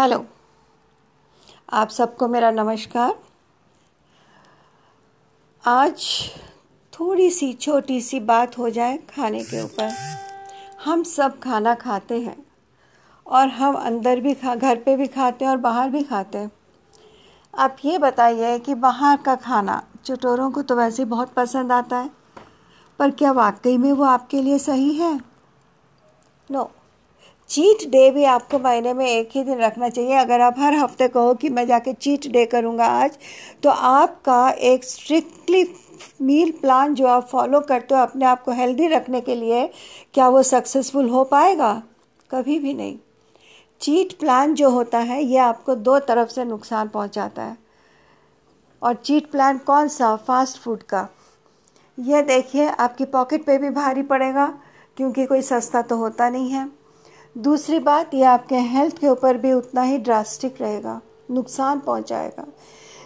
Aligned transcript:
Hello. 0.00 0.24
आप 1.72 1.88
सबको 1.88 2.26
मेरा 2.28 2.50
नमस्कार। 2.50 3.14
आज 5.64 6.04
थोड़ी 6.92 7.28
सी, 7.30 7.52
छोटी 7.52 8.00
सी 8.00 8.20
बात 8.20 8.56
हो 8.58 8.70
जाए 8.70 8.96
खाने 9.10 9.42
के 9.44 9.60
ऊपर। 9.62 9.92
हम 10.84 11.02
सब 11.02 11.38
खाना 11.40 11.74
खाते 11.74 12.20
हैं 12.20 12.36
और 13.26 13.48
हम 13.48 13.74
अंदर 13.74 14.20
भी 14.20 14.34
खा, 14.34 14.54
घर 14.54 14.76
पे 14.76 14.96
भी 14.96 15.06
खाते 15.08 15.44
हैं 15.44 15.52
और 15.52 15.58
बाहर 15.58 15.90
भी 15.90 16.02
खाते 16.02 16.38
हैं। 16.38 16.50
आप 17.54 17.76
ये 17.84 17.98
बताइए 17.98 18.58
कि 18.58 18.74
बाहर 18.74 19.16
का 19.16 19.36
खाना 19.36 19.82
चटोरों 20.04 20.50
को 20.50 20.62
तो 20.62 20.76
वैसे 20.76 21.04
बहुत 21.04 21.34
पसंद 21.34 21.72
आता 21.72 21.98
है, 21.98 22.10
पर 22.98 23.10
क्या 23.10 23.32
वाकई 23.32 23.76
में 23.76 23.92
वो 23.92 24.04
आपके 24.06 24.42
लिए 24.42 24.58
सही 24.58 24.92
है? 24.94 25.16
No 26.50 26.60
no. 26.60 26.68
चीट 27.50 27.88
डे 27.90 28.10
भी 28.10 28.24
आपको 28.24 28.58
महीने 28.58 28.92
में 28.94 29.06
एक 29.06 29.30
ही 29.32 29.42
दिन 29.44 29.58
रखना 29.58 29.88
चाहिए। 29.88 30.16
अगर 30.16 30.40
आप 30.40 30.58
हर 30.58 30.74
हफ़्ते 30.74 31.08
कहो 31.08 31.34
कि 31.34 31.48
मैं 31.48 31.66
जाके 31.66 31.92
चीट 31.92 32.26
डे 32.26 32.44
करूँगा 32.46 32.86
आज 32.86 33.18
तो 33.62 33.70
आपका 33.70 34.50
एक 34.50 34.84
स्ट्रिक्टली 34.84 35.64
मील 36.22 36.50
प्लान 36.50 36.94
जो 36.94 37.06
आप 37.06 37.26
फॉलो 37.28 37.60
करते 37.60 37.94
हो 37.94 38.00
अपने 38.00 38.24
आप 38.24 38.42
को 38.42 38.52
हेल्दी 38.52 38.86
रखने 38.86 39.20
के 39.20 39.34
लिए, 39.34 39.66
क्या 40.14 40.28
वो 40.28 40.42
सक्सेसफुल 40.42 41.08
हो 41.08 41.24
पाएगा? 41.24 41.72
कभी 42.30 42.58
भी 42.58 42.74
नहीं। 42.74 42.96
चीट 43.80 44.18
प्लान 44.18 44.54
जो 44.54 44.70
होता 44.70 44.98
है, 44.98 45.22
ये 45.24 45.38
आपको 45.38 45.74
दो 45.74 45.98
तरफ़ 45.98 46.28
से 46.28 46.44
नुकसान 46.44 46.88
पहुंचाता 46.88 47.42
है। 47.42 47.56
और 48.82 48.94
चीट 48.94 49.30
प्लान 49.30 49.58
कौन 49.58 49.88
सा? 49.88 50.16
फास्ट 50.16 50.58
फ़ूड 50.58 50.82
का। 50.82 51.08
यह 51.98 52.22
देखिए, 52.22 52.68
आपकी 52.68 53.04
पॉकेट 53.04 53.44
पे 53.44 53.58
भी 53.58 53.70
भारी 53.70 54.02
पड़ेगा, 54.02 54.46
क्योंकि 54.96 55.26
कोई 55.26 55.42
सस्ता 55.42 55.82
तो 55.82 55.96
होता 55.96 56.28
नहीं 56.30 56.50
है। 56.50 56.79
दूसरी 57.36 57.78
बात, 57.78 58.14
ये 58.14 58.22
आपके 58.22 58.56
हेल्थ 58.56 58.98
के 58.98 59.08
ऊपर 59.08 59.36
भी 59.36 59.52
उतना 59.52 59.82
ही 59.82 59.98
ड्रास्टिक 59.98 60.60
रहेगा, 60.60 61.00
नुकसान 61.30 61.80
पहुंचाएगा। 61.80 62.46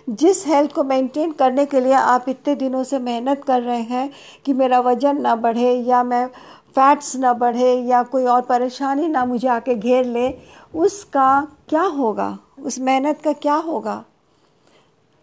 जिस 0.09 0.47
हेल्थ 0.47 0.73
को 0.73 0.85
मेंटेन 0.85 1.33
करने 1.33 1.67
के 1.67 1.81
लिए 1.81 1.93
आप 1.93 2.29
इतने 2.29 2.55
दिनों 2.55 2.83
से 2.85 2.99
मेहनत 2.99 3.45
कर 3.45 3.63
रहे 3.63 3.81
हैं 3.81 4.11
कि 4.45 4.53
मेरा 4.53 4.81
वज़न 4.81 5.21
ना 5.21 5.35
बढ़े 5.37 5.73
या 5.75 6.03
मैं 6.03 6.27
फैट्स 6.75 7.17
ना 7.17 7.33
बढ़े 7.33 7.75
या 7.81 8.03
कोई 8.03 8.25
और 8.25 8.43
परेशानी 8.43 9.09
ना 9.09 9.25
मुझे 9.25 9.49
आके 9.49 9.75
घेर 9.75 10.05
ले, 10.05 10.35
उसका 10.75 11.49
क्या 11.69 11.83
होगा? 11.83 12.39
उस 12.63 12.79
मेहनत 12.79 13.21
का 13.23 13.33
क्या 13.33 13.55
होगा? 13.55 14.05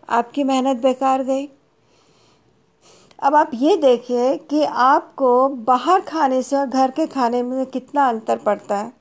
आपकी 0.09 0.44
मेहनत 0.44 0.78
बेकार 0.78 1.23
गई। 1.23 1.50
अब 3.22 3.36
आप 3.36 3.52
ये 3.53 3.75
देखिए 3.77 4.38
कि 4.38 4.64
आपको 4.64 5.50
बाहर 5.50 6.02
खाने 6.02 6.41
से 6.41 6.55
और 6.55 6.66
घर 6.66 6.91
के 6.91 7.05
खाने 7.08 7.44
में 7.44 7.66
कितना 7.66 8.08
अंतर 8.09 8.38
पड़ता 8.38 8.77
है। 8.77 8.94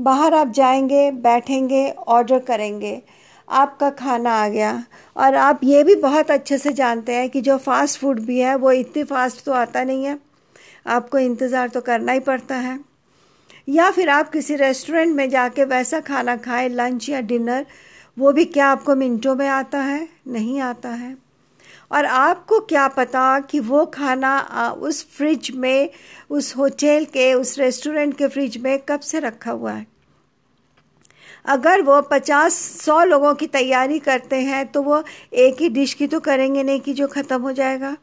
बाहर 0.00 0.34
आप 0.34 0.48
जाएँगे, 0.48 1.10
बैठेंगे 1.10 1.90
ऑर्डर 1.90 2.38
करेंगे, 2.38 3.02
आपका 3.48 3.90
खाना 3.90 4.34
आ 4.34 4.48
गया। 4.48 4.84
और 5.16 5.34
आप 5.34 5.60
ये 5.64 5.84
भी 5.84 5.94
बहुत 5.94 6.30
अच्छे 6.30 6.58
से 6.58 6.72
जानते 6.72 7.14
हैं 7.14 7.30
कि 7.30 7.40
जो 7.40 7.56
फास्ट 7.58 8.00
फ़ूड 8.00 8.20
भी 8.20 8.38
है, 8.40 8.54
वो 8.56 8.72
इतनी 8.72 9.04
फास्ट 9.04 9.44
तो 9.44 9.52
आता 9.52 9.84
नहीं 9.84 10.04
है। 10.04 10.18
आपको 10.86 11.18
इंतज़ार 11.18 11.68
तो 11.68 11.80
करना 11.80 12.12
ही 12.12 12.20
पड़ता 12.20 12.54
है। 12.54 12.78
या 13.68 13.90
फिर 13.90 14.08
आप 14.08 14.30
किसी 14.30 14.56
रेस्टोरेंट 14.56 15.16
में 15.16 15.30
जाके 15.30 15.64
वैसा 15.64 16.00
खाना 16.00 16.36
खाएँ 16.36 16.68
लंच 16.68 17.08
या 17.08 17.20
डिनर 17.20 17.66
वो 18.18 18.32
भी 18.32 18.44
क्या 18.44 18.66
आपको 18.66 18.94
मिनटों 18.94 19.34
में 19.34 19.48
आता 19.48 19.78
है? 19.78 20.08
नहीं 20.28 20.60
आता 20.60 20.88
है। 20.88 21.21
और 21.90 22.04
आपको 22.06 22.58
क्या 22.60 22.86
पता 22.88 23.38
कि 23.40 23.60
वो 23.60 23.84
खाना 23.86 24.70
उस 24.72 25.04
फ्रिज 25.16 25.50
में, 25.54 25.90
उस 26.30 26.56
होटल 26.56 27.04
के, 27.04 27.32
उस 27.34 27.58
रेस्टोरेंट 27.58 28.16
के 28.18 28.28
फ्रिज 28.28 28.56
में 28.56 28.78
कब 28.78 29.00
से 29.00 29.18
रखा 29.20 29.50
हुआ 29.50 29.72
है? 29.72 29.86
अगर 31.46 31.82
वो 31.82 32.00
पचास, 32.02 32.54
सौ 32.54 33.02
लोगों 33.04 33.34
की 33.34 33.46
तैयारी 33.46 33.98
करते 33.98 34.36
हैं 34.36 34.66
तो 34.66 34.82
वो 34.82 35.02
एक 35.34 35.60
ही 35.60 35.68
डिश 35.68 35.94
की 35.94 36.06
तो 36.06 36.20
करेंगे 36.20 36.62
नहीं 36.62 36.80
कि 36.80 36.92
जो 36.92 37.08
ख़त्म 37.08 37.40
हो 37.42 37.52
जाएगा। 37.52 37.96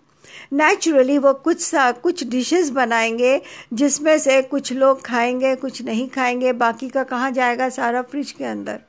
नेचुरली 0.53 1.17
वो 1.17 1.33
कुछ 1.33 1.61
सा, 1.61 1.91
कुछ 1.91 2.23
डिशेस 2.23 2.69
बनाएँगे, 2.69 3.41
जिसमें 3.73 4.17
से 4.19 4.41
कुछ 4.41 4.71
लोग 4.73 5.01
खाएँगे, 5.01 5.55
कुछ 5.55 5.81
नहीं 5.81 6.07
खाएँगे, 6.09 6.53
बाकी 6.53 6.89
का 6.89 7.03
कहाँ 7.03 7.31
जाएगा 7.31 7.69
सारा 7.69 8.01
फ्रिज 8.01 8.31
के 8.31 8.45
अंदर? 8.45 8.79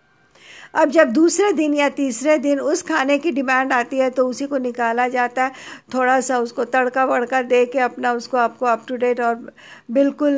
अब 0.75 0.91
जब 0.91 1.13
दूसरे 1.13 1.53
दिन 1.53 1.75
या 1.75 1.89
तीसरे 1.89 2.37
दिन 2.39 2.61
उस 2.61 2.83
खाने 2.83 3.19
की 3.19 3.31
डिमांड 3.33 3.73
आती 3.73 3.99
है 3.99 4.11
तो 4.11 4.27
उसी 4.29 4.47
को 4.47 4.59
निकाला 4.59 5.07
जाता 5.09 5.45
है। 5.45 5.53
थोड़ा 5.95 6.21
सा 6.21 6.39
उसको 6.39 6.65
तड़का 6.65 7.05
वड़का 7.05 7.43
दे 7.43 7.65
के 7.67 7.79
अपना 7.79 8.13
उसको 8.13 8.37
आपको 8.37 8.67
अप 8.67 8.85
टू 8.89 8.97
डेट 8.97 9.21
और 9.21 9.53
बिल्कुल 9.91 10.37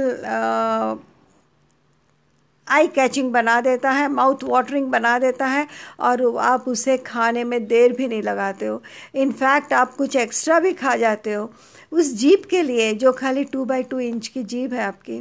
आई 2.67 2.87
कैचिंग 2.87 3.31
बना 3.33 3.61
देता 3.61 3.91
है 3.91 4.09
माउथ 4.09 4.43
वाटरिंग 4.45 4.87
बना 4.87 5.19
देता 5.19 5.47
है 5.47 5.67
और 6.01 6.23
आप 6.39 6.69
उसे 6.69 6.97
खाने 6.99 7.45
में 7.45 7.67
देर 7.67 7.93
भी 7.93 8.09
नहीं 8.09 8.23
लगाते 8.23 8.67
हो। 8.67 8.83
इनफैक्ट 9.15 9.73
आप 9.73 9.95
कुछ 9.97 10.17
एक्स्ट्रा 10.17 10.59
भी 10.61 10.73
खा 10.73 10.95
जाते 10.97 11.33
हो। 11.33 11.51
उस 11.93 12.13
जीप 12.15 12.45
के 12.51 12.63
लिए, 12.63 12.93
जो 12.95 13.13
खाली 13.13 13.45
टू 13.45 13.65
बाई 13.65 13.83
टू 13.83 14.01
इंच 14.01 14.29
की 14.29 14.43
जीप 14.45 14.73
है 14.73 14.83
आपकी 14.83 15.21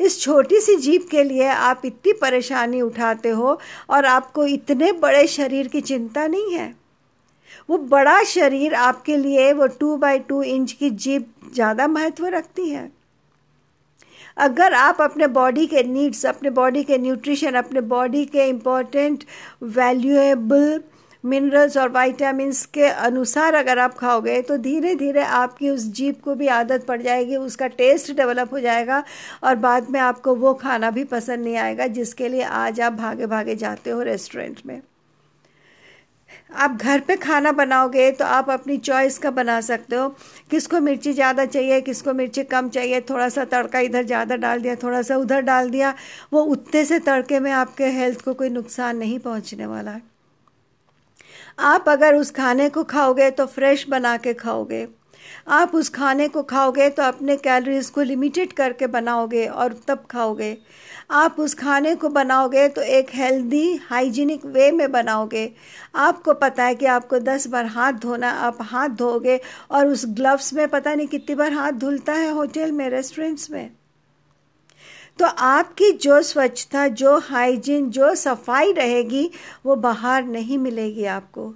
इस 0.00 0.20
छोटी 0.20 0.60
सी 0.60 0.76
जीप 0.76 1.08
के 1.10 1.24
लिए 1.24 1.48
आप 1.48 1.82
इतनी 1.84 2.12
परेशानी 2.12 2.80
उठाते 2.80 3.28
हो 3.30 3.58
और 3.90 4.04
आपको 4.06 4.46
इतने 4.46 4.92
बड़े 4.92 5.26
शरीर 5.28 5.68
की 5.68 5.80
चिंता 5.80 6.26
नहीं 6.26 6.54
है? 6.54 6.74
वो 7.70 7.78
बड़ा 7.78 8.22
शरीर 8.24 8.74
आपके 8.74 9.16
लिए 9.16 9.52
वो 9.52 9.66
टू 9.80 9.96
बाई 9.96 10.18
टू 10.18 10.42
इंच 10.42 10.72
की 10.72 10.90
जीप 10.90 11.26
ज़्यादा 11.54 11.86
महत्व 11.88 12.26
रखती 12.26 12.68
है। 12.70 12.90
अगर 14.36 14.74
आप 14.74 15.00
अपने 15.00 15.26
बॉडी 15.28 15.66
के 15.66 15.82
नीड्स 15.82 16.24
अपने 16.26 16.50
बॉडी 16.50 16.82
के 16.84 16.98
न्यूट्रिशन 16.98 17.54
अपने 17.54 17.80
बॉडी 17.88 18.24
के 18.26 18.48
इम्पोर्टेंट 18.48 19.24
वैल्यूएबल 19.62 20.80
मिनरल्स 21.24 21.76
और 21.76 21.88
वाइटामस 21.90 22.64
के 22.66 22.86
अनुसार 22.86 23.54
अगर 23.54 23.78
आप 23.78 23.94
खाओगे 23.98 24.40
तो 24.42 24.56
धीरे 24.58 24.94
धीरे 24.96 25.22
आपकी 25.22 25.70
उस 25.70 25.86
जीप 25.88 26.20
को 26.22 26.34
भी 26.34 26.48
आदत 26.50 26.84
पड़ 26.86 27.00
जाएगी, 27.02 27.36
उसका 27.36 27.66
टेस्ट 27.68 28.12
डेवलप 28.12 28.52
हो 28.52 28.60
जाएगा 28.60 29.02
और 29.44 29.56
बाद 29.56 29.90
में 29.90 30.00
आपको 30.02 30.34
वो 30.36 30.54
खाना 30.54 30.90
भी 30.90 31.04
पसंद 31.06 31.44
नहीं 31.44 31.56
आएगा, 31.56 31.86
जिसके 31.88 32.28
लिए 32.28 32.42
आज 32.42 32.80
आप 32.80 32.92
भागे 32.94 33.26
भागे 33.26 33.56
जाते 33.56 33.90
हो 33.90 34.02
रेस्टोरेंट 34.02 34.60
में। 34.66 34.80
आप 36.52 36.70
घर 36.74 37.00
पे 37.00 37.16
खाना 37.16 37.50
बनाओगे 37.52 38.10
तो 38.12 38.24
आप 38.26 38.50
अपनी 38.50 38.76
चॉइस 38.78 39.18
का 39.18 39.30
बना 39.32 39.60
सकते 39.62 39.96
हो। 39.96 40.08
किसको 40.50 40.80
मिर्ची 40.80 41.12
ज़्यादा 41.12 41.44
चाहिए, 41.46 41.80
किसको 41.80 42.12
मिर्ची 42.14 42.44
कम 42.44 42.68
चाहिए 42.68 43.00
थोड़ा 43.00 43.28
सा 43.28 43.44
तड़का 43.46 43.80
इधर 43.80 44.04
ज़्यादा 44.04 44.36
डाल 44.36 44.60
दिया 44.60 44.74
थोड़ा 44.76 45.02
सा 45.02 45.16
उधर 45.16 45.40
डाल 45.42 45.70
दिया, 45.70 45.94
वो 46.32 46.42
उतने 46.44 46.84
से 46.84 46.98
तड़के 47.00 47.40
में 47.40 47.50
आपके 47.52 47.84
हेल्थ 47.92 48.24
को 48.24 48.34
कोई 48.34 48.48
नुकसान 48.50 48.96
नहीं 48.96 49.18
पहुँचने 49.18 49.66
वाला। 49.66 49.90
है 49.90 50.11
आप 51.58 51.88
अगर 51.88 52.14
उस 52.14 52.30
खाने 52.30 52.68
को 52.68 52.84
खाओगे 52.84 53.30
तो 53.30 53.46
फ्रेश 53.46 53.88
बना 53.88 54.16
के 54.16 54.34
खाओगे। 54.34 54.86
आप 55.48 55.74
उस 55.74 55.88
खाने 55.88 56.26
को 56.28 56.42
खाओगे 56.42 56.88
तो 56.90 57.02
अपने 57.02 57.36
कैलोरीज 57.36 57.88
को 57.90 58.02
लिमिटेड 58.02 58.52
करके 58.52 58.86
बनाओगे 58.86 59.46
और 59.46 59.72
तब 59.88 60.04
खाओगे। 60.10 60.56
आप 61.10 61.36
उस 61.40 61.54
खाने 61.54 61.94
को 61.94 62.08
बनाओगे 62.08 62.66
तो 62.68 62.82
एक 62.82 63.10
हेल्दी 63.14 63.74
हाइजीनिक 63.84 64.46
वे 64.46 64.70
में 64.72 64.90
बनाओगे। 64.92 65.50
आपको 65.96 66.34
पता 66.34 66.64
है 66.64 66.74
कि 66.74 66.86
आपको 66.86 67.18
दस 67.20 67.46
बार 67.46 67.66
हाथ 67.66 67.92
धोना, 67.92 68.30
आप 68.30 68.58
हाथ 68.62 68.88
धोगे 68.88 69.40
और 69.70 69.86
उस 69.86 70.04
ग्लव्स 70.08 70.52
में 70.54 70.66
पता 70.68 70.94
नहीं 70.94 71.06
कितनी 71.08 71.34
बार 71.34 71.52
हाथ 71.52 71.72
धुलता 71.72 72.12
है 72.12 72.30
होटल 72.30 72.72
में 72.72 72.88
रेस्टोरेंट्स 72.90 73.50
में। 73.50 73.70
तो 75.18 75.26
आपकी 75.26 75.90
जो 75.92 76.20
स्वच्छता, 76.22 76.86
जो 76.88 77.18
हाइजीन, 77.20 77.90
जो 77.90 78.14
सफ़ाई 78.14 78.72
रहेगी, 78.72 79.30
वो 79.66 79.76
बाहर 79.76 80.24
नहीं 80.24 80.58
मिलेगी 80.58 81.04
आपको। 81.06 81.52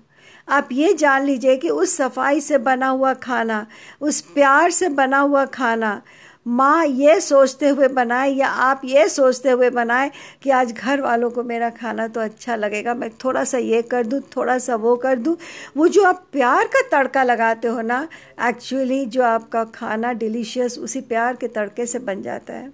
आप 0.49 0.69
ये 0.73 0.93
जान 0.95 1.25
लीजिए 1.25 1.57
कि 1.57 1.71
उस 1.71 1.97
सफ़ाई 1.97 2.41
से 2.41 2.59
बना 2.61 2.89
हुआ 2.89 3.13
खाना, 3.15 3.67
उस 4.01 4.21
प्यार 4.25 4.71
से 4.71 4.89
बना 4.91 5.19
हुआ 5.19 5.45
खाना, 5.47 6.01
माँ 6.47 6.85
ये 6.87 7.19
सोचते 7.21 7.69
हुए 7.69 7.89
बनाए 7.89 8.31
या 8.31 8.49
आप 8.49 8.81
ये 8.85 9.09
सोचते 9.09 9.51
हुए 9.51 9.71
बनाए 9.71 10.11
कि 10.43 10.51
आज 10.51 10.73
घर 10.73 11.01
वालों 11.01 11.31
को 11.31 11.43
मेरा 11.43 11.71
खाना 11.73 12.07
तो 12.09 12.21
अच्छा 12.21 12.57
लगेगा, 12.57 12.95
मैं 12.95 13.11
थोड़ा 13.25 13.45
सा 13.45 13.59
ये 13.59 13.83
कर 13.83 14.07
दूँ, 14.07 14.21
थोड़ा 14.37 14.59
सा 14.59 14.77
वो 14.77 14.97
कर 14.97 15.17
दूँ। 15.17 15.37
वो 15.77 15.89
जो 15.89 16.05
आप 16.05 16.25
प्यार 16.33 16.67
का 16.67 16.89
तड़का 16.93 17.23
लगाते 17.23 17.69
हो 17.69 17.81
ना 17.83 18.07
एक्चुअली 18.49 19.05
जो 19.07 19.23
आपका 19.25 19.65
खाना 19.75 20.13
डिलीशियस 20.15 20.79
उसी 20.79 21.01
प्यार 21.03 21.37
के 21.37 21.49
तड़के 21.49 21.87
से 21.87 21.99
बन 22.01 22.23
जाता 22.23 22.53
है। 22.53 22.73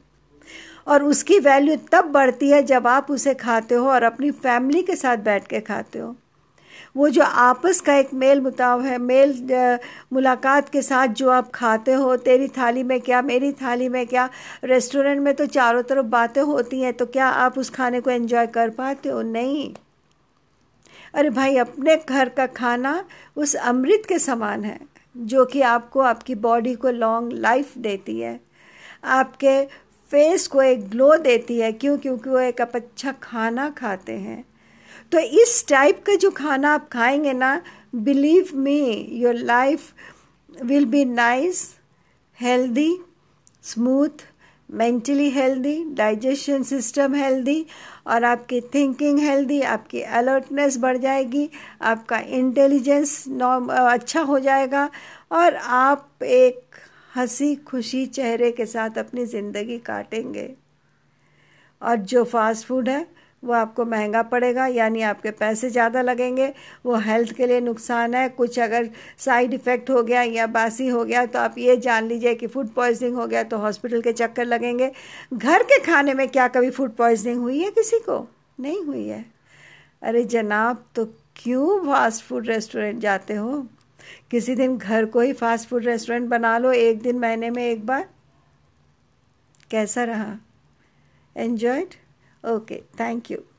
और 0.86 1.02
उसकी 1.04 1.38
वैल्यू 1.38 1.76
तब 1.92 2.04
बढ़ती 2.04 2.50
है 2.50 2.62
जब 2.62 2.86
आप 2.86 3.10
उसे 3.10 3.34
खाते 3.34 3.74
हो 3.74 3.90
और 3.90 4.02
अपनी 4.02 4.30
फैमिली 4.30 4.82
के 4.82 4.96
साथ 4.96 5.16
बैठ 5.16 5.46
के 5.46 5.60
खाते 5.60 5.98
हो। 5.98 6.14
वो 6.96 7.08
जो 7.08 7.22
आपस 7.22 7.80
का 7.80 7.94
एक 7.94 8.12
मेल 8.14 8.40
मुताव 8.40 8.82
है, 8.82 8.98
मेल 8.98 9.78
मुलाकात 10.12 10.68
के 10.68 10.82
साथ 10.82 11.08
जो 11.08 11.30
आप 11.30 11.50
खाते 11.50 11.92
हो, 11.92 12.16
तेरी 12.16 12.48
थाली 12.48 12.82
में 12.82 13.00
क्या, 13.00 13.22
मेरी 13.22 13.52
थाली 13.52 13.88
में 13.88 14.06
क्या 14.06 14.28
रेस्टोरेंट 14.64 15.20
में 15.20 15.32
तो 15.34 15.46
चारों 15.46 15.82
तरफ़ 15.82 16.06
बातें 16.06 16.42
होती 16.42 16.80
हैं 16.80 16.92
तो 16.92 17.06
क्या 17.06 17.26
आप 17.26 17.58
उस 17.58 17.70
खाने 17.70 18.00
को 18.00 18.10
एंजॉय 18.10 18.46
कर 18.46 18.70
पाते 18.70 19.08
हो? 19.08 19.22
नहीं। 19.22 19.74
अरे 21.14 21.30
भाई, 21.30 21.56
अपने 21.56 21.96
घर 21.98 22.28
का 22.28 22.46
खाना 22.46 23.04
उस 23.36 23.54
अमृत 23.56 24.02
के 24.08 24.18
समान 24.18 24.64
है, 24.64 24.78
जो 25.16 25.44
कि 25.44 25.60
आपको, 25.62 26.00
आपकी 26.00 26.34
बॉडी 26.34 26.74
को 26.74 26.90
लॉन्ग 26.90 27.32
लाइफ 27.32 27.76
देती 27.78 28.20
है। 28.20 28.40
आपके 29.04 29.62
फेस 30.12 30.46
को 30.46 30.62
एक 30.62 30.88
ग्लो 30.90 31.16
देती 31.18 31.58
है, 31.58 31.72
क्यों? 31.72 31.96
क्योंकि 31.98 32.30
वो 32.30 32.38
एक 32.38 32.60
आप 32.60 32.72
अच्छा 32.74 33.12
खाना 33.22 33.68
खाते 33.70 34.12
हैं। 34.12 34.44
तो 35.12 35.18
इस 35.18 35.64
टाइप 35.68 36.02
का 36.06 36.14
जो 36.14 36.30
खाना 36.30 36.72
आप 36.74 36.88
खाएँगे 36.92 37.32
ना 37.32 37.60
believe 37.94 38.48
me 38.54 39.08
your 39.12 39.34
life 39.34 39.92
will 40.62 40.84
be 40.86 41.04
nice 41.04 41.68
healthy 42.38 42.90
smooth 43.64 44.24
mentally 44.68 45.28
healthy 45.30 45.74
digestion 45.94 46.62
system 46.62 47.14
healthy 47.14 47.64
और 48.06 48.24
आपकी 48.24 48.60
थिंकिंग 48.74 49.18
हेल्दी 49.18 49.60
आपकी 49.62 50.00
अलर्टनेस 50.02 50.76
बढ़ 50.78 50.96
जाएगी, 50.98 51.48
आपका 51.82 52.18
इंटेलिजेंस 52.18 53.24
नॉर्म 53.28 53.68
अच्छा 53.72 54.20
हो 54.20 54.38
जाएगा, 54.38 54.88
और 55.32 55.54
आप 55.56 56.22
एक 56.22 56.60
हँसी 57.12 57.54
खुशी 57.66 58.04
चेहरे 58.06 58.50
के 58.52 58.66
साथ 58.66 58.98
अपनी 58.98 59.24
ज़िंदगी 59.26 59.78
काटेंगे। 59.78 60.50
और 61.82 61.96
जो 61.96 62.22
फास्ट 62.24 62.66
फ़ूड 62.66 62.88
है, 62.88 63.06
वो 63.42 63.52
आपको 63.52 63.84
महँगा 63.84 64.22
पड़ेगा, 64.22 64.66
यानी 64.66 65.02
आपके 65.02 65.30
पैसे 65.30 65.70
ज़्यादा 65.70 66.02
लगेंगे। 66.02 66.46
वो 66.86 66.96
हेल्थ 66.96 67.32
के 67.32 67.46
लिए 67.46 67.60
नुकसान 67.60 68.14
है। 68.14 68.28
कुछ 68.28 68.58
अगर 68.58 68.88
साइड 69.18 69.54
इफ़ेक्ट 69.54 69.90
हो 69.90 70.02
गया 70.02 70.22
या 70.22 70.46
बासी 70.46 70.86
हो 70.88 71.04
गया 71.04 71.24
तो 71.26 71.38
आप 71.38 71.58
ये 71.58 71.76
जान 71.78 72.08
लीजिए 72.08 72.34
कि 72.34 72.46
फ़ूड 72.46 72.68
पॉइजनिंग 72.68 73.16
हो 73.16 73.26
गया 73.26 73.42
तो 73.42 73.58
हॉस्पिटल 73.58 74.00
के 74.02 74.12
चक्कर 74.12 74.44
लगेंगे। 74.44 74.90
घर 75.34 75.62
के 75.62 75.78
खाने 75.84 76.14
में 76.14 76.28
क्या 76.28 76.48
कभी 76.48 76.70
फ़ूड 76.70 76.94
पॉइजनिंग 76.96 77.40
हुई 77.40 77.58
है 77.58 77.70
किसी 77.70 77.98
को? 77.98 78.26
नहीं 78.60 78.82
हुई 78.84 79.06
है। 79.08 79.24
अरे 80.02 80.24
जनाब 80.26 80.84
तो 80.94 81.04
क्यों 81.36 81.78
फास्ट 81.86 82.24
फ़ूड 82.24 82.48
रेस्टोरेंट 82.48 83.00
जाते 83.00 83.34
हो? 83.34 83.66
किसी 84.30 84.54
दिन 84.54 84.78
घर 84.78 85.06
को 85.06 85.20
ही 85.20 85.32
फास्ट 85.32 85.68
फ़ूड 85.68 85.84
रेस्टोरेंट 85.84 86.28
बना 86.28 86.58
लो, 86.58 86.72
एक 86.72 87.02
दिन 87.02 87.18
महीने 87.18 87.50
में 87.50 87.64
एक 87.64 87.86
बार। 87.86 88.08
कैसा 89.70 90.04
रहा? 90.04 90.36
Enjoyed 91.36 91.94
okay 92.48 92.82
thank 93.00 93.24
you. 93.24 93.42